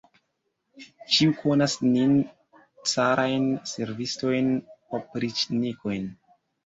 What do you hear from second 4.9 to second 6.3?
opriĉnikojn!